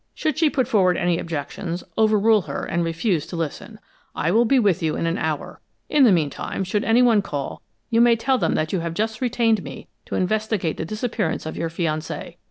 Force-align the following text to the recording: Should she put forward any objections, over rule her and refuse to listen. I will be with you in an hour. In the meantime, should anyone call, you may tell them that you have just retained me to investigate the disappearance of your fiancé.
Should 0.15 0.39
she 0.39 0.49
put 0.49 0.67
forward 0.67 0.97
any 0.97 1.19
objections, 1.19 1.83
over 1.95 2.17
rule 2.17 2.41
her 2.49 2.65
and 2.65 2.83
refuse 2.83 3.27
to 3.27 3.35
listen. 3.35 3.77
I 4.15 4.31
will 4.31 4.45
be 4.45 4.57
with 4.57 4.81
you 4.81 4.95
in 4.95 5.05
an 5.05 5.19
hour. 5.19 5.61
In 5.89 6.05
the 6.05 6.11
meantime, 6.11 6.63
should 6.63 6.83
anyone 6.83 7.21
call, 7.21 7.61
you 7.91 8.01
may 8.01 8.15
tell 8.15 8.39
them 8.39 8.55
that 8.55 8.73
you 8.73 8.79
have 8.79 8.95
just 8.95 9.21
retained 9.21 9.61
me 9.61 9.89
to 10.07 10.15
investigate 10.15 10.77
the 10.77 10.85
disappearance 10.85 11.45
of 11.45 11.55
your 11.55 11.69
fiancé. 11.69 12.37